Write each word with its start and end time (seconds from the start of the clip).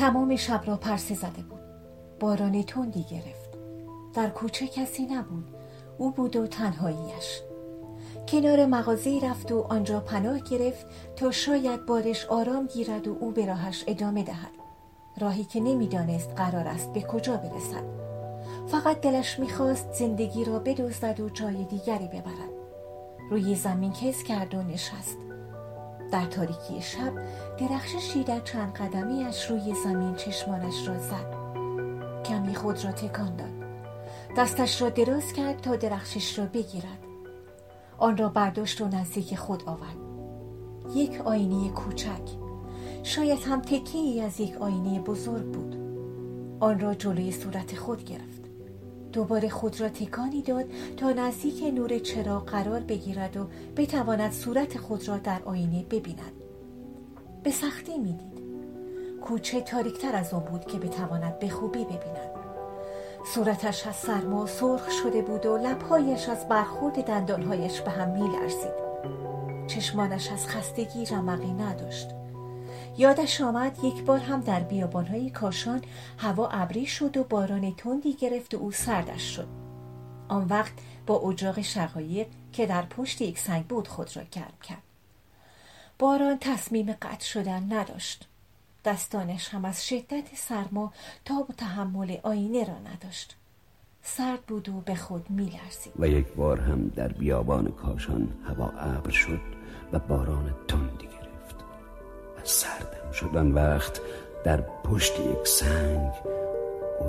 تمام 0.00 0.36
شب 0.36 0.60
را 0.66 0.76
پرسه 0.76 1.14
زده 1.14 1.42
بود. 1.42 1.60
باران 2.20 2.62
تندی 2.62 3.02
گرفت. 3.10 3.50
در 4.14 4.30
کوچه 4.30 4.66
کسی 4.66 5.06
نبود. 5.06 5.54
او 5.98 6.10
بود 6.10 6.36
و 6.36 6.46
تنهاییش 6.46 7.40
کنار 8.28 8.66
مغازه 8.66 9.20
رفت 9.22 9.52
و 9.52 9.60
آنجا 9.60 10.00
پناه 10.00 10.38
گرفت 10.38 10.86
تا 11.16 11.30
شاید 11.30 11.86
بارش 11.86 12.26
آرام 12.26 12.66
گیرد 12.66 13.08
و 13.08 13.16
او 13.20 13.30
به 13.30 13.46
راهش 13.46 13.84
ادامه 13.86 14.22
دهد. 14.22 14.50
راهی 15.18 15.44
که 15.44 15.60
نمی‌دانست 15.60 16.30
قرار 16.36 16.68
است 16.68 16.92
به 16.92 17.00
کجا 17.00 17.36
برسد. 17.36 17.84
فقط 18.66 19.00
دلش 19.00 19.38
می‌خواست 19.38 19.92
زندگی 19.92 20.44
را 20.44 20.58
بدزدد 20.58 21.20
و 21.20 21.28
جای 21.28 21.64
دیگری 21.64 22.08
ببرد. 22.08 22.50
روی 23.30 23.54
زمین 23.54 23.92
کس 23.92 24.22
کرد 24.22 24.54
و 24.54 24.62
نشست. 24.62 25.18
در 26.10 26.24
تاریکی 26.24 26.80
شب 26.80 27.12
درخششی 27.58 28.24
در 28.24 28.40
چند 28.40 28.72
قدمیش 28.72 29.50
روی 29.50 29.74
زمین 29.84 30.14
چشمانش 30.14 30.88
را 30.88 30.98
زد. 30.98 31.40
کمی 32.24 32.54
خود 32.54 32.84
را 32.84 32.92
تکان 32.92 33.36
داد. 33.36 33.60
دستش 34.36 34.82
را 34.82 34.88
دراز 34.88 35.32
کرد 35.32 35.60
تا 35.60 35.76
درخشش 35.76 36.38
را 36.38 36.44
بگیرد. 36.46 36.98
آن 37.98 38.16
را 38.16 38.28
برداشت 38.28 38.80
و 38.80 38.88
نزدیک 38.88 39.34
خود 39.34 39.62
آورد. 39.66 39.96
یک 40.94 41.20
آینه 41.20 41.70
کوچک. 41.70 42.22
شاید 43.02 43.42
هم 43.42 43.60
تکه 43.60 43.98
ای 43.98 44.20
از 44.20 44.40
یک 44.40 44.56
آینه 44.56 45.00
بزرگ 45.00 45.44
بود. 45.44 45.76
آن 46.60 46.80
را 46.80 46.94
جلوی 46.94 47.32
صورت 47.32 47.76
خود 47.76 48.04
گرفت. 48.04 48.39
دوباره 49.12 49.48
خود 49.48 49.80
را 49.80 49.88
تکانی 49.88 50.42
داد 50.42 50.64
تا 50.96 51.10
نزدیک 51.10 51.74
نور 51.74 51.98
چراغ 51.98 52.44
قرار 52.44 52.80
بگیرد 52.80 53.36
و 53.36 53.46
بتواند 53.76 54.32
صورت 54.32 54.78
خود 54.78 55.08
را 55.08 55.16
در 55.16 55.42
آینه 55.44 55.82
ببیند. 55.82 56.32
به 57.42 57.50
سختی 57.50 57.98
می‌دید. 57.98 58.40
کوچه 59.22 59.60
تاریکتر 59.60 60.16
از 60.16 60.34
آن 60.34 60.40
بود 60.40 60.64
که 60.64 60.78
بتواند 60.78 61.38
به 61.38 61.48
خوبی 61.48 61.84
ببیند. 61.84 62.30
صورتش 63.34 63.86
از 63.86 63.96
سرما 63.96 64.46
سرخ 64.46 64.90
شده 64.90 65.22
بود 65.22 65.46
و 65.46 65.56
لبهایش 65.56 66.28
از 66.28 66.48
برخورد 66.48 67.04
دندانهایش 67.04 67.80
به 67.80 67.90
هم 67.90 68.10
میلرزید. 68.10 68.90
چشمانش 69.66 70.32
از 70.32 70.46
خستگی 70.46 71.06
رمقی 71.06 71.52
نداشت. 71.52 72.19
یادش 72.98 73.40
آمد 73.40 73.84
یک 73.84 74.02
بار 74.02 74.18
هم 74.18 74.40
در 74.40 74.60
بیابانهای 74.60 75.30
کاشان 75.30 75.82
هوا 76.18 76.48
ابری 76.48 76.86
شد 76.86 77.16
و 77.16 77.24
باران 77.24 77.74
تندی 77.74 78.14
گرفت 78.14 78.54
و 78.54 78.56
او 78.56 78.72
سردش 78.72 79.36
شد. 79.36 79.48
آن 80.28 80.46
وقت 80.46 80.72
با 81.06 81.18
اجاق 81.18 81.60
شقایق 81.60 82.26
که 82.52 82.66
در 82.66 82.82
پشت 82.82 83.20
یک 83.20 83.38
سنگ 83.38 83.66
بود 83.66 83.88
خود 83.88 84.16
را 84.16 84.22
گرم 84.32 84.58
کرد. 84.62 84.82
باران 85.98 86.38
تصمیم 86.40 86.92
قطع 86.92 87.24
شدن 87.24 87.72
نداشت. 87.72 88.28
دستانش 88.84 89.48
هم 89.48 89.64
از 89.64 89.86
شدت 89.86 90.24
سرما 90.34 90.92
تا 91.24 91.34
و 91.34 91.52
تحمل 91.56 92.16
آینه 92.22 92.64
را 92.64 92.78
نداشت. 92.78 93.36
سرد 94.02 94.42
بود 94.42 94.68
و 94.68 94.80
به 94.80 94.94
خود 94.94 95.30
میلرزید. 95.30 95.92
و 95.98 96.08
یک 96.08 96.32
بار 96.32 96.60
هم 96.60 96.88
در 96.88 97.08
بیابان 97.08 97.72
کاشان 97.72 98.28
هوا 98.44 98.68
ابر 98.68 99.10
شد 99.10 99.40
و 99.92 99.98
باران 99.98 100.54
تندی 100.68 101.09
شد 103.20 103.36
آن 103.36 103.52
وقت 103.52 104.00
در 104.44 104.60
پشت 104.84 105.20
یک 105.20 105.46
سنگ 105.46 106.12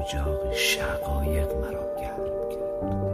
اجاق 0.00 0.52
شقایق 0.52 1.52
مرا 1.52 1.96
گرم 2.00 2.48
کرد. 2.50 3.09